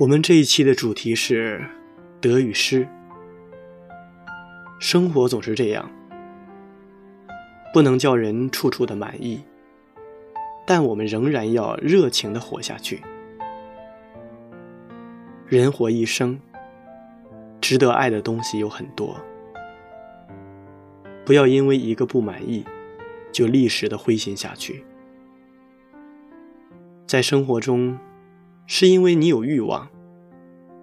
[0.00, 1.62] 我们这一期的主题是
[2.22, 2.88] 得与失。
[4.78, 5.90] 生活总是这样，
[7.70, 9.42] 不能叫人处处的满意，
[10.66, 13.02] 但我们仍然要热情的活下去。
[15.46, 16.40] 人活一生，
[17.60, 19.20] 值得爱的东西有很多，
[21.26, 22.64] 不要因为一个不满意，
[23.30, 24.82] 就立时的灰心下去。
[27.06, 27.98] 在生活中。
[28.72, 29.90] 是因为你有欲望，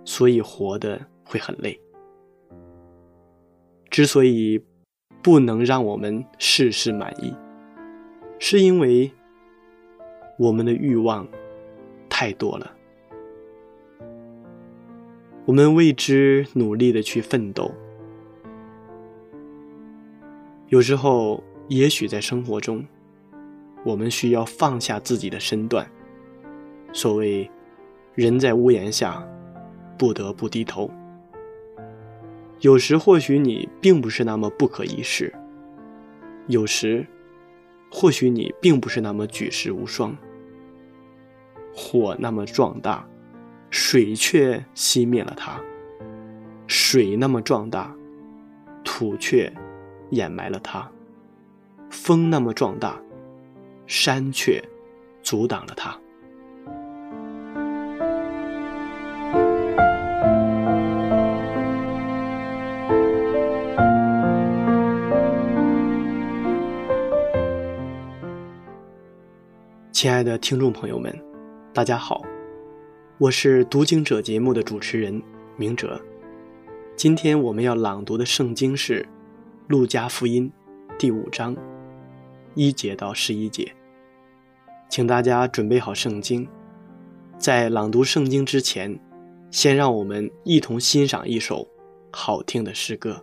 [0.03, 1.79] 所以活的会很累。
[3.89, 4.61] 之所以
[5.23, 7.33] 不能让我们事事满意，
[8.39, 9.09] 是因为
[10.37, 11.25] 我们的欲望
[12.09, 12.75] 太多了。
[15.45, 17.71] 我们为之努力的去奋斗，
[20.67, 22.85] 有时候也许在生活中，
[23.85, 25.89] 我们需要放下自己的身段。
[26.91, 27.49] 所谓。
[28.17, 29.23] 人在屋檐下，
[29.95, 30.89] 不得不低头。
[32.61, 35.31] 有时或许你并不是那么不可一世，
[36.47, 37.05] 有时
[37.91, 40.17] 或许你并不是那么举世无双。
[41.75, 43.07] 火那么壮大，
[43.69, 45.61] 水却熄灭了它；
[46.65, 47.95] 水那么壮大，
[48.83, 49.53] 土却
[50.09, 50.89] 掩埋了它；
[51.91, 52.99] 风那么壮大，
[53.85, 54.59] 山却
[55.21, 55.95] 阻挡了它。
[69.97, 71.11] 亲爱的听众朋友们，
[71.73, 72.21] 大家好，
[73.17, 75.19] 我是读经者节目的主持人
[75.55, 75.99] 明哲。
[76.95, 79.01] 今天我们要朗读的圣经是
[79.65, 80.53] 《路加福音》
[80.99, 81.57] 第五章
[82.53, 83.73] 一节到十一节，
[84.87, 86.47] 请大家准备好圣经。
[87.39, 88.99] 在朗读圣经之前，
[89.49, 91.67] 先让我们一同欣赏一首
[92.11, 93.19] 好听的诗歌。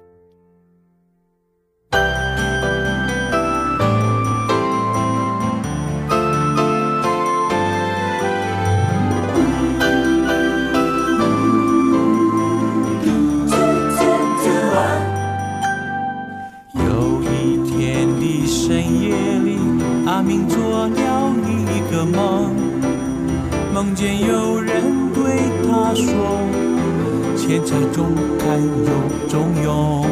[27.93, 30.05] 中看有中用。”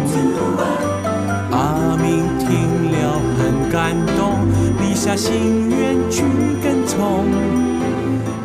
[1.52, 2.48] 阿明听
[2.90, 4.48] 了很感动，
[4.80, 6.22] 立下心愿去
[6.62, 7.26] 跟从，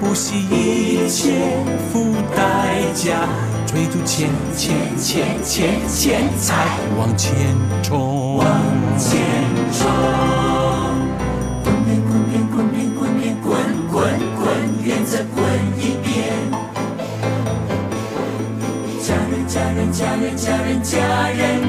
[0.01, 3.29] 不惜一切付代价，
[3.65, 6.67] 追逐钱钱钱钱钱财
[6.97, 7.33] 往前
[7.81, 8.45] 冲，往
[8.97, 9.21] 前
[9.71, 10.46] 冲。
[20.89, 21.66] 家人，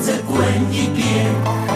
[0.00, 0.38] 再滚
[0.72, 1.69] 一遍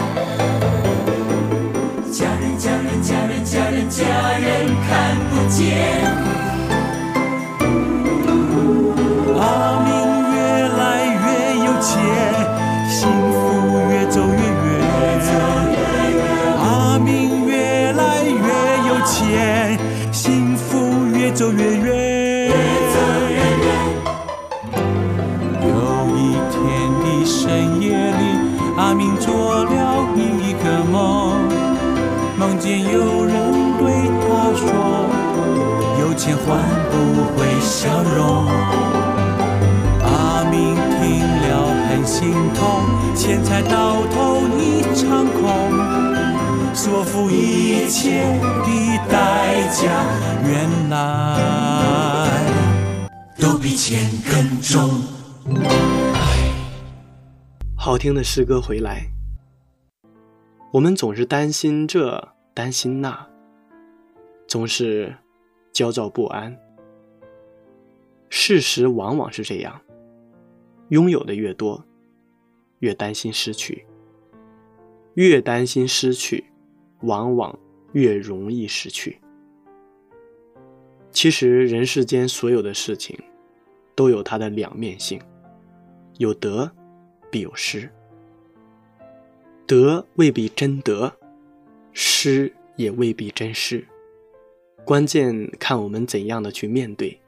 [37.85, 38.47] 笑容。”
[40.01, 48.23] 阿明听了很心痛，钱财到头一场空，所付一切
[48.63, 50.03] 的代价，
[50.43, 52.41] 原来
[53.37, 55.01] 都比钱更重。
[57.77, 59.05] 好听的诗歌回来，
[60.73, 63.27] 我们总是担心这，担心那，
[64.47, 65.15] 总是
[65.71, 66.57] 焦躁不安。
[68.29, 69.81] 事实往往是这样，
[70.89, 71.83] 拥有的越多，
[72.79, 73.83] 越担心失去；
[75.13, 76.45] 越担心失去，
[77.01, 77.57] 往往
[77.93, 79.19] 越容易失去。
[81.11, 83.17] 其实，人世间所有的事情，
[83.95, 85.21] 都有它的两面性，
[86.17, 86.71] 有得。
[87.31, 87.89] 必有失，
[89.67, 91.11] 得未必真得，
[91.91, 93.85] 失也未必真失，
[94.85, 97.19] 关键看我们怎样的去面对。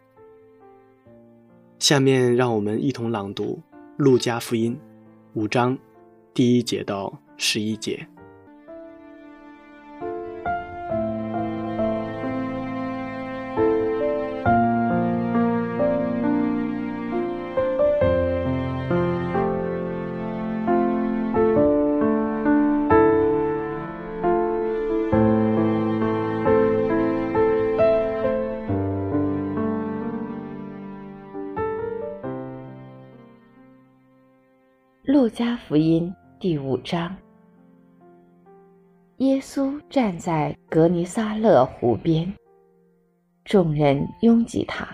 [1.79, 3.61] 下面让我们一同朗读
[3.97, 4.75] 《路加福音》
[5.39, 5.77] 五章
[6.33, 8.07] 第一节到十一节。
[35.37, 37.15] 加福音第五章，
[39.17, 42.33] 耶稣站在格尼撒勒湖边，
[43.45, 44.87] 众人拥挤他，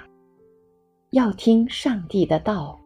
[1.12, 2.78] 要听上帝的道。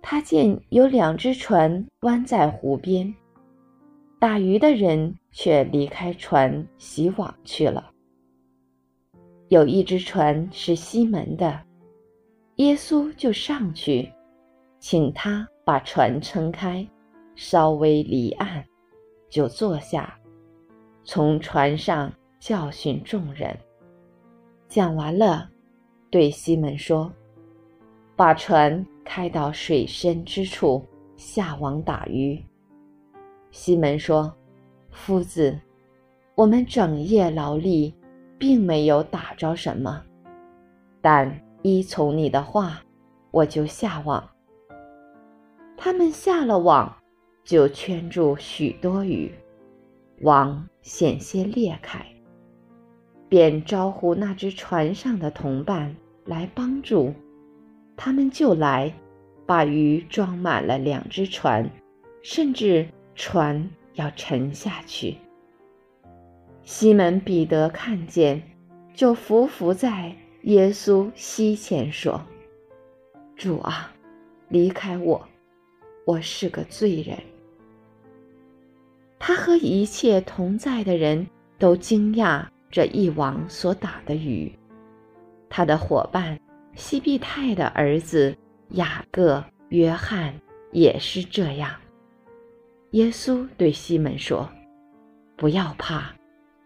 [0.00, 3.12] 他见有两只船弯在湖边，
[4.20, 7.90] 打鱼的人却离开船洗网去了。
[9.48, 11.60] 有一只船是西门的，
[12.58, 14.08] 耶稣就上去，
[14.80, 15.46] 请他。
[15.62, 16.84] 把船撑开，
[17.36, 18.64] 稍微离岸，
[19.28, 20.18] 就坐下，
[21.04, 23.56] 从船上教训众人。
[24.66, 25.48] 讲完了，
[26.10, 27.12] 对西门说
[28.16, 30.84] ：“把船开到水深之处，
[31.14, 32.42] 下网打鱼。”
[33.52, 34.34] 西门说
[34.90, 35.56] ：“夫子，
[36.34, 37.94] 我们整夜劳力，
[38.38, 40.02] 并没有打着什么，
[41.00, 42.82] 但依从你的话，
[43.30, 44.28] 我就下网。”
[45.82, 46.94] 他们下了网，
[47.42, 49.32] 就圈住许多鱼，
[50.20, 52.04] 网险些裂开，
[53.30, 55.96] 便招呼那只船上的同伴
[56.26, 57.14] 来帮助。
[57.96, 58.92] 他们就来，
[59.46, 61.66] 把鱼装满了两只船，
[62.20, 65.16] 甚至船要沉下去。
[66.62, 68.42] 西门彼得看见，
[68.92, 72.20] 就伏伏在耶稣膝前说
[73.34, 73.90] ：“主啊，
[74.50, 75.26] 离开我。”
[76.10, 77.16] 我是个罪人。
[79.16, 81.24] 他和一切同在的人
[81.56, 84.52] 都惊讶这一网所打的鱼。
[85.48, 86.36] 他的伙伴
[86.74, 88.36] 西庇太的儿子
[88.70, 90.34] 雅各、约翰
[90.72, 91.72] 也是这样。
[92.90, 94.50] 耶稣对西门说
[95.38, 96.12] ：“不要怕，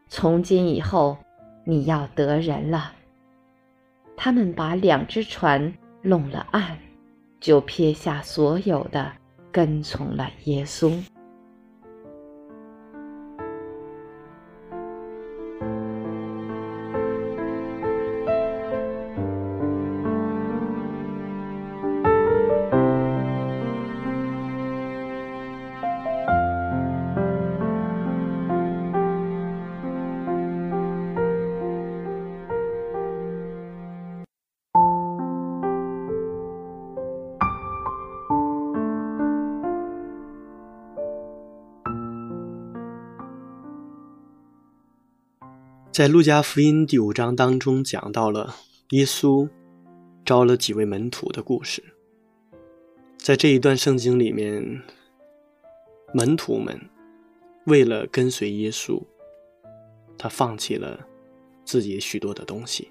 [0.08, 1.18] 从今以后
[1.66, 2.94] 你要得人了。”
[4.16, 6.78] 他们把两只船拢了岸，
[7.40, 9.12] 就撇下所有的，
[9.54, 11.00] 跟从了耶稣。
[45.94, 48.56] 在路加福音第五章当中，讲到了
[48.90, 49.48] 耶稣
[50.24, 51.84] 招了几位门徒的故事。
[53.16, 54.82] 在这一段圣经里面，
[56.12, 56.90] 门徒们
[57.66, 59.00] 为了跟随耶稣，
[60.18, 60.98] 他放弃了
[61.64, 62.90] 自己许多的东西。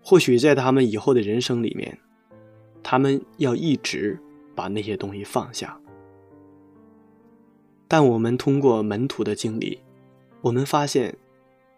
[0.00, 1.98] 或许在他们以后的人生里面，
[2.80, 4.16] 他们要一直
[4.54, 5.76] 把那些东西放下。
[7.88, 9.80] 但我们通过门徒的经历，
[10.42, 11.18] 我们发现。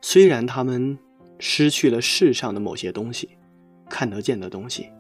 [0.04, 0.98] 虽然他们
[1.38, 3.30] 失去了世上的某些东西，
[3.88, 4.90] 看得见的东西，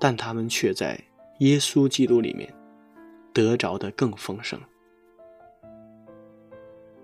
[0.00, 1.00] 但他们却在
[1.38, 2.52] 耶稣基督里面
[3.32, 4.60] 得着的更丰盛。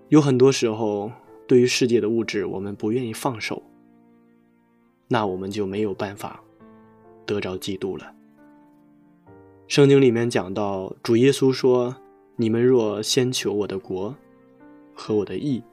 [0.09, 1.11] 有很多时候，
[1.47, 3.63] 对于世界的物质，我们不愿意放手，
[5.07, 6.43] 那我们就没有办法
[7.25, 8.13] 得着基督了。
[9.67, 11.95] 圣经里面讲到，主耶稣说
[12.35, 14.15] ：“你们若先求我的国
[14.93, 15.63] 和我的义。”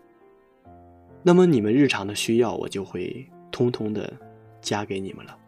[1.22, 4.12] 那么你们日常的需要，我就会通通的
[4.60, 5.38] 加给你们了。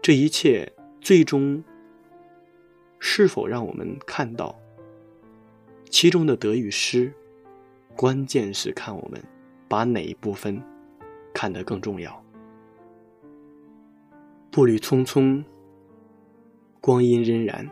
[0.00, 1.62] 这一切最终
[2.98, 4.58] 是否让我们看到
[5.90, 7.12] 其中的得与失，
[7.94, 9.22] 关键是看我们
[9.68, 10.62] 把哪一部分
[11.32, 12.24] 看得更重要。
[14.50, 15.44] 步履匆匆，
[16.80, 17.68] 光阴荏苒，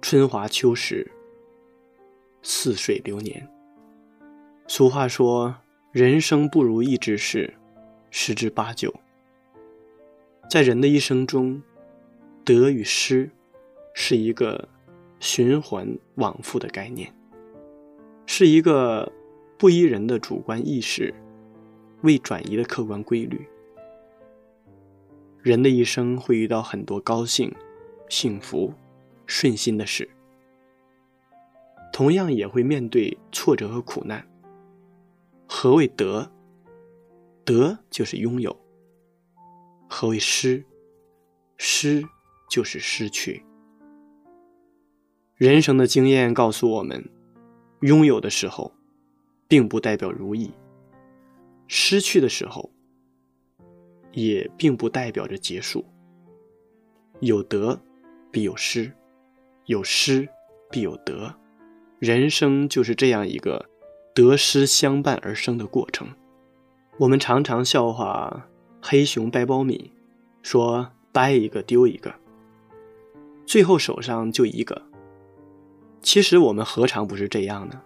[0.00, 1.10] 春华秋实，
[2.42, 3.46] 似水流年。
[4.66, 5.54] 俗话说
[5.92, 7.54] ：“人生不如意之事
[8.10, 8.92] 十之八九。”
[10.50, 11.62] 在人的一生中，
[12.44, 13.30] 得与失
[13.92, 14.68] 是一个
[15.20, 17.12] 循环往复的概念，
[18.26, 19.12] 是一个
[19.58, 21.14] 不依人的主观意识
[22.02, 23.46] 未转移的客观规律。
[25.42, 27.54] 人的一生会遇到很多高兴、
[28.08, 28.72] 幸福、
[29.26, 30.08] 顺心的事，
[31.92, 34.26] 同样也会面对挫折和苦难。
[35.56, 36.28] 何谓得？
[37.44, 38.54] 得就是拥有。
[39.88, 40.64] 何谓失？
[41.56, 42.04] 失
[42.50, 43.44] 就是失去。
[45.36, 47.08] 人生的经验告诉我们，
[47.82, 48.74] 拥有的时候，
[49.46, 50.50] 并不代表如意；
[51.68, 52.72] 失去的时候，
[54.10, 55.84] 也并不代表着结束。
[57.20, 57.80] 有得
[58.32, 58.92] 必有失，
[59.66, 60.28] 有失
[60.68, 61.32] 必有得。
[62.00, 63.70] 人生就是这样一个。
[64.14, 66.06] 得失相伴而生的过程，
[66.98, 68.46] 我们常常笑话
[68.80, 69.90] 黑熊掰苞米，
[70.40, 72.14] 说掰一个丢一个，
[73.44, 74.80] 最后手上就一个。
[76.00, 77.82] 其实我们何尝不是这样呢？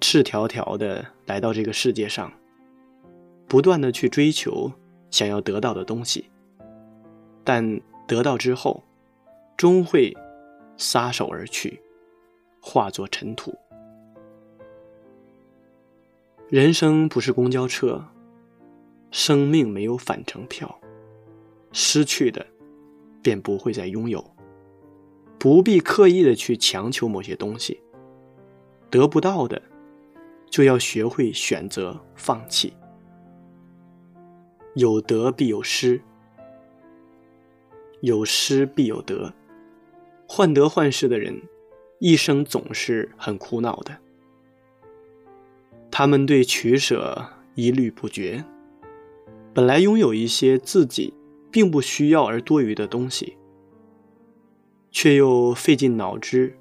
[0.00, 2.32] 赤条条的来到这个世界上，
[3.46, 4.72] 不断的去追求
[5.12, 6.24] 想要得到的东西，
[7.44, 8.82] 但得到之后，
[9.56, 10.12] 终会
[10.76, 11.80] 撒手而去，
[12.60, 13.56] 化作尘土。
[16.54, 18.04] 人生不是公交车，
[19.10, 20.78] 生命没有返程票，
[21.72, 22.46] 失去的
[23.20, 24.24] 便不会再拥有，
[25.36, 27.80] 不必刻意的去强求某些东西，
[28.88, 29.60] 得不到的
[30.48, 32.72] 就要学会选择放弃。
[34.76, 36.00] 有得必有失，
[38.00, 39.34] 有失必有得，
[40.28, 41.42] 患得患失的人，
[41.98, 44.03] 一生总是很苦恼的。
[45.96, 47.24] 他们对取舍
[47.54, 48.44] 一律不绝，
[49.54, 51.14] 本来拥有一些自己
[51.52, 53.36] 并不需要而多余的东西，
[54.90, 56.58] 却又费尽脑汁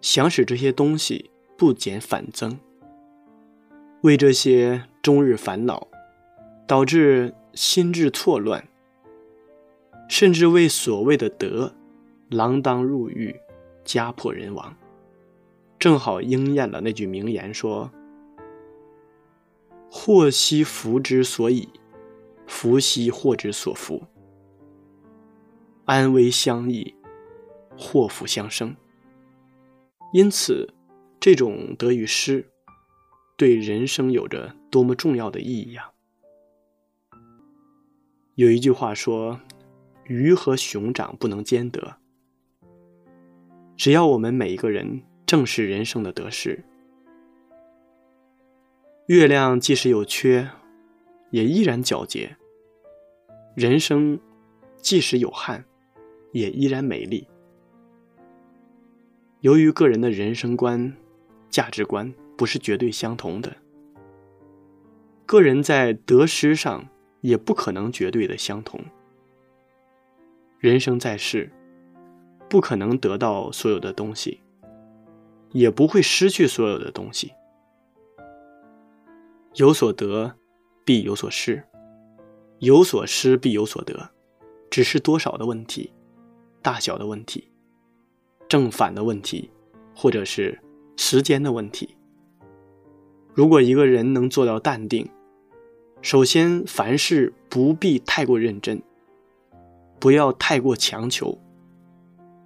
[0.00, 2.58] 想使这些东西不减反增，
[4.00, 5.86] 为这些终日烦恼，
[6.66, 8.66] 导致心智错乱，
[10.08, 11.72] 甚至为所谓的德
[12.30, 13.36] 锒铛入狱，
[13.84, 14.74] 家破人亡，
[15.78, 17.88] 正好应验了那句名言说。
[19.94, 21.68] 祸兮福之所以，
[22.46, 24.02] 福兮祸之所伏，
[25.84, 26.94] 安危相依，
[27.76, 28.74] 祸福相生。
[30.14, 30.72] 因此，
[31.20, 32.48] 这种得与失，
[33.36, 35.92] 对人生有着多么重要的意义啊！
[38.36, 39.38] 有一句话说
[40.08, 41.96] ：“鱼和熊掌不能兼得。”
[43.76, 46.64] 只要我们每一个人正视人生的得失，
[49.12, 50.48] 月亮即使有缺，
[51.28, 52.30] 也依然皎洁；
[53.54, 54.18] 人生
[54.78, 55.62] 即使有憾，
[56.32, 57.28] 也依然美丽。
[59.40, 60.96] 由于个人的人生观、
[61.50, 63.54] 价值观不是绝对相同的，
[65.26, 66.88] 个人在得失上
[67.20, 68.80] 也不可能绝对的相同。
[70.58, 71.52] 人生在世。
[72.48, 74.40] 不可能得到所有的东西，
[75.52, 77.32] 也不会失去所有的东西。
[79.54, 80.34] 有所得，
[80.82, 81.62] 必有所失；
[82.60, 84.10] 有所失，必有所得，
[84.70, 85.92] 只是多少的问题，
[86.62, 87.50] 大小的问题，
[88.48, 89.50] 正反的问题，
[89.94, 90.58] 或者是
[90.96, 91.94] 时间的问题。
[93.34, 95.06] 如果一个人能做到淡定，
[96.00, 98.82] 首先凡事不必太过认真，
[100.00, 101.38] 不要太过强求。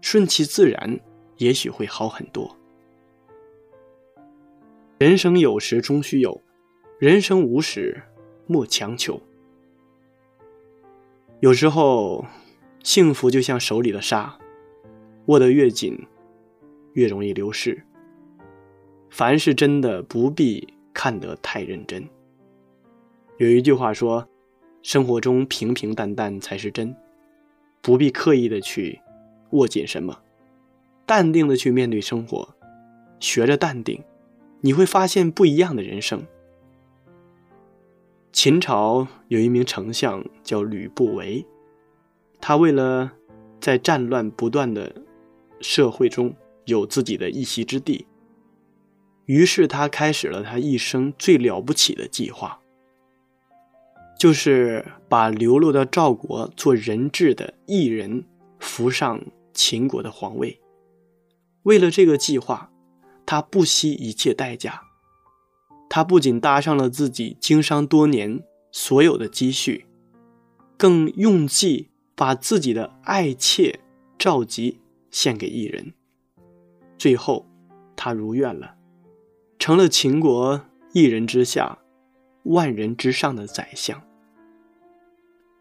[0.00, 0.98] 顺其自然，
[1.36, 2.56] 也许会好很多。
[4.98, 6.40] 人生有时终须有，
[6.98, 8.02] 人生无始
[8.46, 9.20] 莫强求。
[11.40, 12.24] 有时候，
[12.82, 14.38] 幸福就像手里的沙，
[15.26, 15.98] 握得越紧，
[16.94, 17.84] 越容易流失。
[19.10, 22.02] 凡是真的，不必看得太认真。
[23.36, 24.26] 有一句话说
[24.82, 26.96] ：“生活中平平淡淡才是真，
[27.82, 28.98] 不必刻意的去。”
[29.52, 30.18] 握紧什么，
[31.04, 32.56] 淡定的去面对生活，
[33.20, 34.02] 学着淡定，
[34.62, 36.26] 你会发现不一样的人生。
[38.46, 41.44] 秦朝有一名丞相叫吕不韦，
[42.40, 43.10] 他为了
[43.60, 45.02] 在战乱不断的
[45.60, 46.32] 社会中
[46.64, 48.06] 有自己的一席之地，
[49.24, 52.56] 于是他开始了他一生最了不起的计划，
[54.16, 58.24] 就是把流落到赵国做人质的异人
[58.60, 59.20] 扶上。
[59.52, 60.60] 秦国的皇位，
[61.64, 62.70] 为了这个计划，
[63.26, 64.85] 他不惜一切代价。
[65.88, 69.86] 他不仅搭上了自己经商多年所有的积蓄，
[70.76, 73.80] 更用计把自己的爱妾
[74.18, 75.92] 赵吉献给异人。
[76.98, 77.46] 最后，
[77.94, 78.74] 他如愿了，
[79.58, 81.78] 成了秦国一人之下、
[82.44, 84.02] 万人之上的宰相。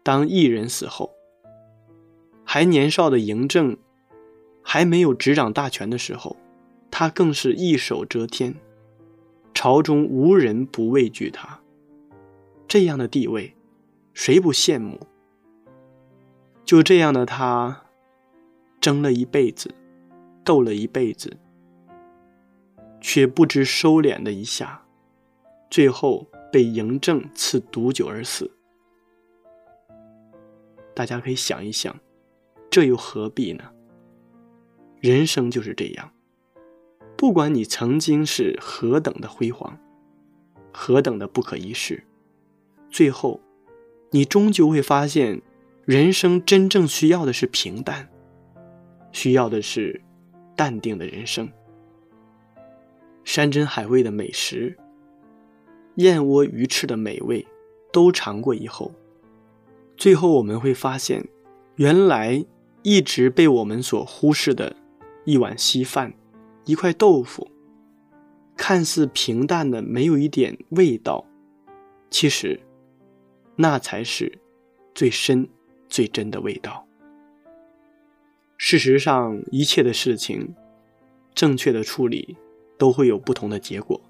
[0.02, 1.12] 当异人死后，
[2.44, 3.76] 还年少的嬴政。
[4.68, 6.36] 还没有执掌大权的时候，
[6.90, 8.56] 他更是一手遮天，
[9.66, 11.60] 朝中无人不畏惧他。
[12.68, 13.52] 这样的地位，
[14.14, 14.96] 谁不羡慕？
[16.64, 17.86] 就这样的他，
[18.80, 19.74] 争了一辈子，
[20.44, 21.36] 斗了一辈子，
[23.00, 24.86] 却不知收敛的一下，
[25.68, 28.48] 最后被嬴政赐毒酒而死。
[30.94, 31.92] 大家可以想一想，
[32.70, 33.64] 这又何必呢？
[35.00, 36.12] 人生就是这样，
[37.16, 39.78] 不管你曾经是何等的辉煌，
[40.72, 42.04] 何等的不可一世，
[42.90, 43.40] 最后，
[44.10, 45.40] 你终究会发现，
[45.84, 48.08] 人生真正需要的是平淡，
[49.12, 50.00] 需要的是
[50.54, 51.48] 淡定的人生。
[53.24, 54.76] 山珍海味的美食，
[55.96, 57.46] 燕窝鱼翅的美味，
[57.92, 58.92] 都尝过以后，
[59.96, 61.26] 最后我们会发现，
[61.76, 62.44] 原来
[62.82, 64.76] 一直被我们所忽视的。
[65.24, 66.14] 一碗稀饭，
[66.66, 67.48] 一块豆腐，
[68.56, 71.24] 看似平淡的，没有一点味道，
[72.10, 72.60] 其实，
[73.54, 74.40] 那才是
[74.94, 75.48] 最深、
[75.88, 76.86] 最真的味道。
[78.56, 80.54] 事实上，一切的事情，
[81.34, 82.36] 正确的处理，
[82.76, 84.00] 都会有不同的结果。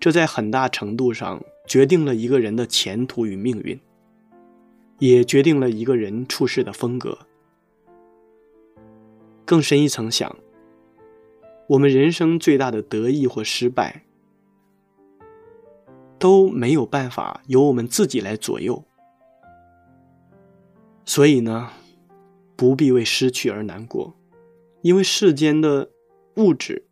[0.00, 3.78] 这在很大程度上决定了一个人的前途与命运，
[4.98, 7.18] 也决定了一个人处事的风格。
[9.44, 10.34] 更深一层想，
[11.72, 14.04] 我们人生最大的得意或失败，
[16.18, 18.84] 都没有办法由我们自己来左右。
[21.06, 21.70] 所以呢，
[22.56, 24.14] 不必为失去而难过，
[24.82, 25.88] 因为世间的
[26.36, 26.86] 物质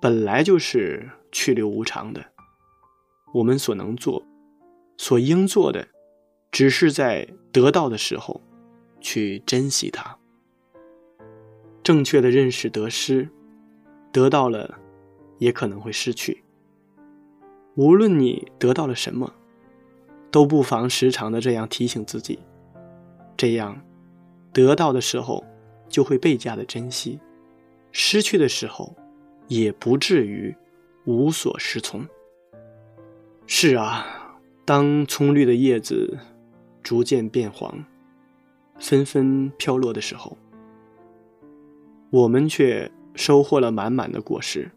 [0.00, 2.32] 本来就是去留无常的。
[3.34, 4.24] 我们所能做、
[4.96, 5.86] 所应做的，
[6.50, 8.40] 只是在得到的时候
[9.00, 10.18] 去珍惜它。
[11.84, 13.28] 正确的认识得失，
[14.16, 14.78] 得到了，
[15.36, 16.42] 也可能会失去。
[17.74, 19.30] 无论你得到了什么，
[20.30, 22.38] 都不妨时常的这样提醒自己，
[23.36, 23.78] 这样
[24.54, 25.44] 得到的时候
[25.86, 27.20] 就会倍加的珍惜，
[27.92, 28.96] 失去的时候
[29.48, 30.56] 也不至于
[31.04, 32.02] 无所适从。
[33.46, 36.18] 是啊，当葱绿的叶子
[36.82, 37.84] 逐渐变黄，
[38.78, 40.38] 纷纷飘落的时候，
[42.08, 44.70] 我们却收获了满满的果实。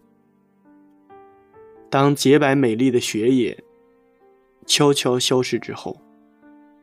[1.89, 3.63] 当洁白美丽的雪野
[4.65, 5.99] 悄悄消失之后，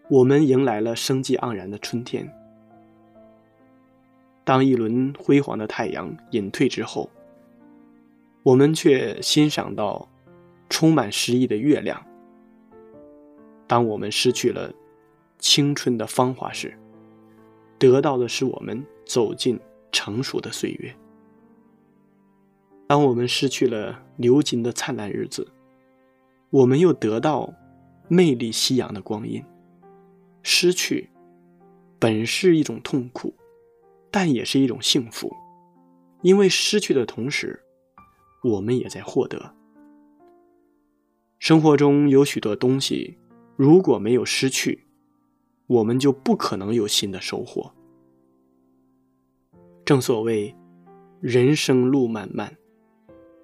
[0.08, 2.32] 我们迎来了生机盎然的春天。
[4.44, 7.10] 当一轮辉煌的太阳隐退之后，
[8.44, 10.08] 我们却欣赏到
[10.68, 12.00] 充满诗意的月亮。
[13.66, 14.72] 当我们失去了
[15.38, 16.76] 青春的芳华时，
[17.78, 19.58] 得到的是我们走进
[19.90, 20.94] 成熟的岁月。
[22.88, 25.50] 当我们失去了流金的灿烂日子，
[26.50, 27.52] 我们又得到
[28.08, 29.44] 魅力夕阳的光阴。
[30.42, 31.10] 失去
[31.98, 33.34] 本是一种痛苦，
[34.12, 35.34] 但也是一种幸福，
[36.22, 37.60] 因为失去的同时，
[38.44, 39.52] 我们也在获得。
[41.40, 43.18] 生活中有许多东西，
[43.56, 44.86] 如果没有失去，
[45.66, 47.72] 我们就不可能有新的收获。
[49.84, 50.54] 正所谓，
[51.20, 52.56] 人生路漫漫。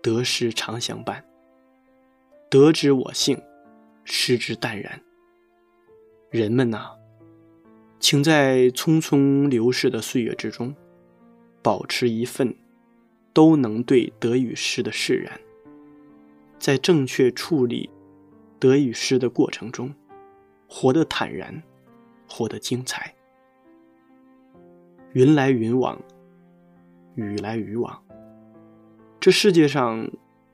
[0.03, 1.25] 得失常相伴，
[2.51, 3.41] 得之我幸，
[4.03, 5.01] 失之淡然。
[6.29, 6.91] 人们呐，
[8.01, 10.75] 请在匆匆流逝的岁月之中，
[11.63, 12.53] 保持一份
[13.33, 15.41] 都能对得与失的释然，
[16.59, 17.89] 在正确处理
[18.59, 19.95] 得与失的过程中，
[20.67, 21.63] 活得坦然，
[22.29, 23.15] 活得精彩。
[25.13, 25.97] 云来云往，
[27.15, 28.02] 雨来雨往。
[29.23, 30.11] 这世界上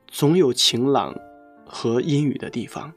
[0.07, 1.19] 总有晴朗
[1.65, 2.93] 和阴雨的地方，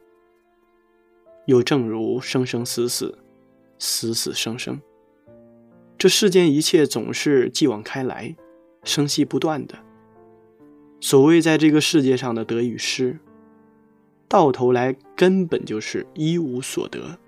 [1.46, 3.16] 又正如生生死死，
[3.78, 4.78] 死死生生。
[5.96, 8.36] 这世间一切总是继往开来，
[8.84, 9.74] 生息不断的。
[11.00, 13.18] 所谓在这个世界上的得与失，
[14.28, 17.18] 到头来根本就是一无所得，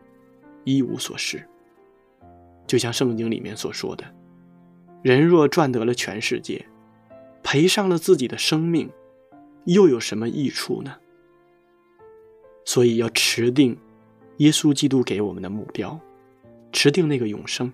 [0.64, 1.42] 一无所失。
[2.66, 4.04] 就像圣经里面所说的
[5.00, 6.62] ：“人若赚得了全世界。”
[7.44, 8.90] 赔上了自己的生命，
[9.66, 10.96] 又有什么益处呢？
[12.64, 13.78] 所以要持定
[14.38, 16.00] 耶稣基督给我们的目标，
[16.72, 17.72] 持定那个永生，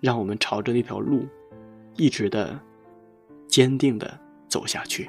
[0.00, 1.26] 让我们朝着那条路
[1.96, 2.58] 一直的
[3.46, 5.08] 坚定的走下去。